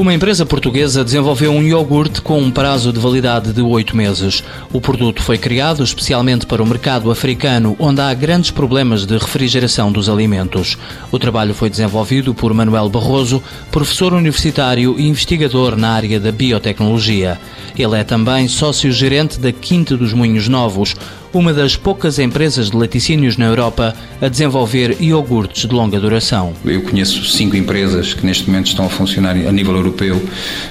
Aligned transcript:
Uma 0.00 0.14
empresa 0.14 0.46
portuguesa 0.46 1.04
desenvolveu 1.04 1.52
um 1.52 1.62
iogurte 1.62 2.22
com 2.22 2.40
um 2.40 2.50
prazo 2.50 2.90
de 2.90 2.98
validade 2.98 3.52
de 3.52 3.60
oito 3.60 3.94
meses. 3.94 4.42
O 4.72 4.80
produto 4.80 5.22
foi 5.22 5.36
criado 5.36 5.84
especialmente 5.84 6.46
para 6.46 6.62
o 6.62 6.66
mercado 6.66 7.10
africano, 7.10 7.76
onde 7.78 8.00
há 8.00 8.14
grandes 8.14 8.50
problemas 8.50 9.04
de 9.04 9.18
refrigeração 9.18 9.92
dos 9.92 10.08
alimentos. 10.08 10.78
O 11.12 11.18
trabalho 11.18 11.52
foi 11.52 11.68
desenvolvido 11.68 12.32
por 12.32 12.54
Manuel 12.54 12.88
Barroso, 12.88 13.42
professor 13.70 14.14
universitário 14.14 14.98
e 14.98 15.06
investigador 15.06 15.76
na 15.76 15.90
área 15.90 16.18
da 16.18 16.32
biotecnologia. 16.32 17.38
Ele 17.78 17.98
é 17.98 18.02
também 18.02 18.48
sócio-gerente 18.48 19.38
da 19.38 19.52
Quinta 19.52 19.98
dos 19.98 20.14
Moinhos 20.14 20.48
Novos, 20.48 20.96
uma 21.32 21.52
das 21.52 21.76
poucas 21.76 22.18
empresas 22.18 22.70
de 22.70 22.76
laticínios 22.76 23.36
na 23.36 23.46
Europa 23.46 23.94
a 24.20 24.28
desenvolver 24.28 24.96
iogurtes 25.00 25.66
de 25.66 25.74
longa 25.74 25.98
duração. 25.98 26.52
Eu 26.64 26.82
conheço 26.82 27.24
cinco 27.24 27.56
empresas 27.56 28.14
que 28.14 28.24
neste 28.26 28.48
momento 28.48 28.66
estão 28.68 28.86
a 28.86 28.88
funcionar 28.88 29.36
a 29.36 29.52
nível 29.52 29.74
europeu, 29.76 30.20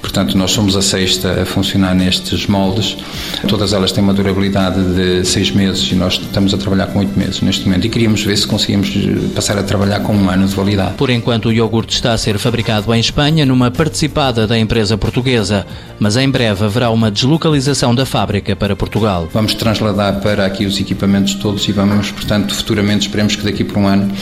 portanto, 0.00 0.36
nós 0.36 0.50
somos 0.52 0.76
a 0.76 0.82
sexta 0.82 1.42
a 1.42 1.46
funcionar 1.46 1.94
nestes 1.94 2.46
moldes. 2.46 2.96
Todas 3.48 3.72
elas 3.72 3.92
têm 3.92 4.02
uma 4.02 4.14
durabilidade 4.14 4.80
de 4.94 5.24
seis 5.24 5.50
meses 5.50 5.90
e 5.90 5.94
nós 5.94 6.14
estamos 6.14 6.54
a 6.54 6.58
trabalhar 6.58 6.86
com 6.88 7.00
oito 7.00 7.18
meses 7.18 7.40
neste 7.40 7.64
momento 7.66 7.86
e 7.86 7.90
queríamos 7.90 8.22
ver 8.22 8.36
se 8.36 8.46
conseguimos 8.46 8.90
passar 9.34 9.58
a 9.58 9.62
trabalhar 9.62 10.00
com 10.00 10.14
um 10.14 10.30
ano 10.30 10.46
de 10.46 10.54
validade. 10.54 10.94
Por 10.94 11.10
enquanto, 11.10 11.46
o 11.46 11.52
iogurte 11.52 11.94
está 11.94 12.12
a 12.12 12.18
ser 12.18 12.38
fabricado 12.38 12.92
em 12.94 13.00
Espanha, 13.00 13.44
numa 13.44 13.70
participada 13.70 14.46
da 14.46 14.58
empresa 14.58 14.96
portuguesa, 14.96 15.66
mas 15.98 16.16
em 16.16 16.28
breve 16.28 16.64
haverá 16.64 16.90
uma 16.90 17.10
deslocalização 17.10 17.94
da 17.94 18.06
fábrica 18.06 18.54
para 18.54 18.76
Portugal. 18.76 19.28
Vamos 19.32 19.54
transladar 19.54 20.20
para 20.20 20.43
aqui 20.46 20.66
os 20.66 20.78
equipamentos 20.80 21.34
todos 21.34 21.66
e 21.68 21.72
vamos, 21.72 22.10
portanto, 22.10 22.54
futuramente, 22.54 23.06
esperemos 23.06 23.36
que 23.36 23.42
daqui 23.42 23.64
por 23.64 23.78
um 23.78 23.86
ano, 23.86 24.12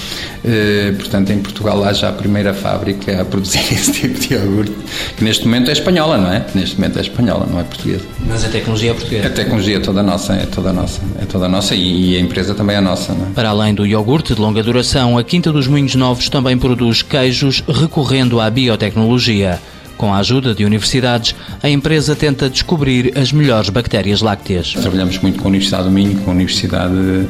eh, 0.45 0.93
portanto, 0.97 1.31
em 1.31 1.39
Portugal 1.39 1.83
haja 1.85 2.09
a 2.09 2.13
primeira 2.13 2.55
fábrica 2.55 3.21
a 3.21 3.25
produzir 3.25 3.61
esse 3.73 3.93
tipo 3.93 4.19
de 4.19 4.35
iogurte, 4.35 4.73
que 5.17 5.25
neste 5.25 5.45
momento 5.45 5.69
é 5.69 5.73
espanhola, 5.73 6.19
não 6.19 6.33
é? 6.33 6.45
Neste 6.55 6.77
momento 6.77 6.99
é 6.99 7.03
espanhola, 7.03 7.47
não 7.51 7.61
é 7.61 7.65
portuguesa. 7.65 8.05
Mas 8.27 8.45
a 8.45 8.49
tecnologia 8.49 8.91
é 8.91 8.95
portuguesa? 8.95 9.27
A 9.27 9.31
tecnologia 9.31 9.77
é 9.77 9.81
toda 9.81 10.03
nossa, 10.03 10.35
é 10.35 10.47
toda 10.47 10.73
nossa, 10.73 11.01
é 11.21 11.25
toda 11.25 11.49
nossa 11.49 11.75
e, 11.75 12.13
e 12.13 12.17
a 12.17 12.21
empresa 12.21 12.55
também 12.55 12.77
é 12.77 12.81
nossa, 12.81 13.13
não 13.13 13.27
é? 13.27 13.31
Para 13.31 13.51
além 13.51 13.75
do 13.75 13.87
iogurte 13.87 14.35
de 14.35 14.41
longa 14.41 14.63
duração, 14.63 15.19
a 15.19 15.25
Quinta 15.25 15.53
dos 15.53 15.67
Moinhos 15.67 15.95
Novos 15.95 16.29
também 16.29 16.57
produz 16.57 17.03
queijos 17.03 17.63
recorrendo 17.69 18.41
à 18.41 18.49
biotecnologia. 18.49 19.61
Com 20.03 20.13
a 20.13 20.19
ajuda 20.19 20.53
de 20.53 20.65
universidades, 20.65 21.33
a 21.63 21.71
empresa 21.71 22.17
tenta 22.17 22.51
descobrir 22.51 23.17
as 23.17 23.31
melhores 23.31 23.69
bactérias 23.69 24.21
lácteas. 24.21 24.73
Trabalhamos 24.73 25.17
muito 25.19 25.39
com 25.39 25.45
a 25.45 25.49
Universidade 25.51 25.85
do 25.85 25.93
Minho, 25.93 26.19
com 26.23 26.33
a 26.33 26.35
Universidade, 26.35 27.29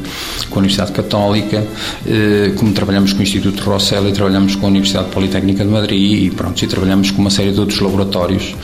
com 0.49 0.55
a 0.55 0.59
Universidade 0.61 0.91
Católica, 0.93 1.67
eh, 2.07 2.53
como 2.57 2.73
trabalhamos 2.73 3.13
com 3.13 3.19
o 3.19 3.23
Instituto 3.23 3.63
Rossella 3.63 4.09
e 4.09 4.13
trabalhamos 4.13 4.57
com 4.57 4.65
a 4.65 4.71
Universidade 4.71 5.11
Politécnica 5.11 5.63
de 5.63 5.71
Madrid 5.71 6.23
e 6.23 6.31
pronto, 6.31 6.65
e 6.65 6.67
trabalhamos 6.67 7.11
com 7.11 7.21
uma 7.21 7.29
série 7.29 7.53
de 7.53 7.61
outros 7.61 7.79
laboratórios 7.79 8.55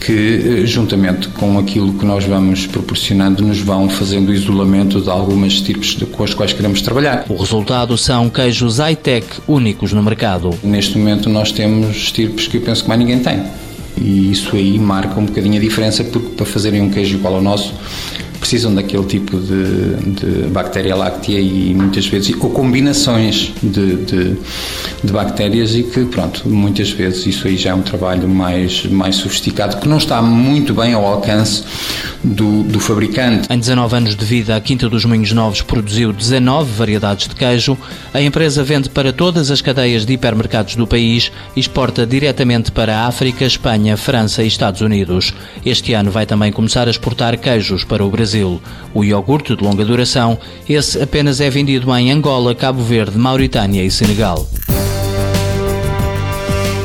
que, 0.00 0.62
eh, 0.62 0.66
juntamente 0.66 1.28
com 1.28 1.56
aquilo 1.56 1.92
que 1.92 2.04
nós 2.04 2.24
vamos 2.24 2.66
proporcionando, 2.66 3.44
nos 3.44 3.60
vão 3.60 3.88
fazendo 3.88 4.30
o 4.30 4.34
isolamento 4.34 5.00
de 5.00 5.08
algumas 5.08 5.60
tipos 5.60 5.96
com 6.10 6.24
as 6.24 6.34
quais 6.34 6.52
queremos 6.52 6.82
trabalhar. 6.82 7.26
O 7.28 7.36
resultado 7.36 7.96
são 7.96 8.28
queijos 8.28 8.78
high-tech 8.78 9.24
únicos 9.46 9.92
no 9.92 10.02
mercado. 10.02 10.50
Neste 10.64 10.98
momento 10.98 11.28
nós 11.28 11.52
temos 11.52 12.10
tipos 12.10 12.48
que 12.48 12.56
eu 12.56 12.60
penso 12.60 12.82
que 12.82 12.88
mais 12.88 12.98
ninguém 12.98 13.20
tem. 13.20 13.51
E 13.96 14.30
isso 14.30 14.56
aí 14.56 14.78
marca 14.78 15.18
um 15.20 15.26
bocadinho 15.26 15.58
a 15.58 15.60
diferença, 15.60 16.02
porque 16.04 16.30
para 16.36 16.46
fazerem 16.46 16.80
um 16.80 16.90
queijo 16.90 17.16
igual 17.16 17.36
ao 17.36 17.42
nosso, 17.42 17.74
precisam 18.42 18.74
daquele 18.74 19.04
tipo 19.04 19.38
de, 19.38 19.94
de 20.14 20.48
bactéria 20.48 20.96
láctea 20.96 21.38
e 21.38 21.72
muitas 21.72 22.08
vezes, 22.08 22.34
ou 22.40 22.50
combinações 22.50 23.52
de, 23.62 23.94
de, 23.98 24.36
de, 25.02 25.12
bactérias 25.12 25.76
e 25.76 25.84
que, 25.84 26.04
pronto, 26.06 26.48
muitas 26.48 26.90
vezes 26.90 27.24
isso 27.24 27.46
aí 27.46 27.56
já 27.56 27.70
é 27.70 27.74
um 27.74 27.82
trabalho 27.82 28.28
mais, 28.28 28.84
mais 28.86 29.14
sofisticado, 29.14 29.76
que 29.76 29.88
não 29.88 29.96
está 29.96 30.20
muito 30.20 30.74
bem 30.74 30.92
ao 30.92 31.06
alcance 31.06 31.62
do, 32.24 32.64
do 32.64 32.80
fabricante. 32.80 33.46
Em 33.48 33.58
19 33.58 33.96
anos 33.96 34.16
de 34.16 34.24
vida, 34.24 34.56
a 34.56 34.60
Quinta 34.60 34.88
dos 34.88 35.04
Moinhos 35.04 35.32
Novos 35.32 35.62
produziu 35.62 36.12
19 36.12 36.72
variedades 36.72 37.28
de 37.28 37.36
queijo. 37.36 37.78
A 38.12 38.20
empresa 38.20 38.64
vende 38.64 38.90
para 38.90 39.12
todas 39.12 39.52
as 39.52 39.62
cadeias 39.62 40.04
de 40.04 40.14
hipermercados 40.14 40.74
do 40.74 40.86
país 40.86 41.30
e 41.54 41.60
exporta 41.60 42.04
diretamente 42.04 42.72
para 42.72 42.96
a 42.96 43.06
África, 43.06 43.44
Espanha, 43.44 43.96
França 43.96 44.42
e 44.42 44.48
Estados 44.48 44.80
Unidos. 44.80 45.32
Este 45.64 45.94
ano 45.94 46.10
vai 46.10 46.26
também 46.26 46.50
começar 46.50 46.88
a 46.88 46.90
exportar 46.90 47.38
queijos 47.38 47.84
para 47.84 48.04
o 48.04 48.10
Brasil. 48.10 48.31
O 48.94 49.04
iogurte 49.04 49.54
de 49.56 49.62
longa 49.62 49.84
duração, 49.84 50.38
esse 50.68 51.00
apenas 51.02 51.40
é 51.40 51.50
vendido 51.50 51.94
em 51.96 52.10
Angola, 52.10 52.54
Cabo 52.54 52.82
Verde, 52.82 53.18
Mauritânia 53.18 53.84
e 53.84 53.90
Senegal. 53.90 54.46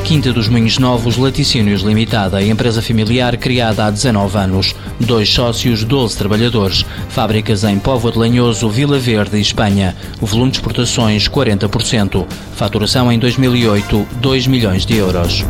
Quinta 0.08 0.32
dos 0.32 0.48
Moinhos 0.48 0.78
Novos 0.78 1.18
Laticínios 1.18 1.82
Limitada, 1.82 2.42
empresa 2.42 2.80
familiar 2.80 3.36
criada 3.36 3.84
há 3.84 3.90
19 3.90 4.38
anos. 4.38 4.74
Dois 4.98 5.28
sócios, 5.28 5.84
12 5.84 6.16
trabalhadores. 6.16 6.82
Fábricas 7.10 7.62
em 7.62 7.78
Póvoa 7.78 8.10
de 8.10 8.18
Lanhoso, 8.18 8.70
Vila 8.70 8.98
Verde 8.98 9.36
e 9.36 9.42
Espanha. 9.42 9.94
Volume 10.18 10.50
de 10.50 10.56
exportações 10.56 11.28
40%. 11.28 12.26
Faturação 12.54 13.12
em 13.12 13.18
2008, 13.18 14.08
2 14.18 14.46
milhões 14.46 14.86
de 14.86 14.96
euros. 14.96 15.44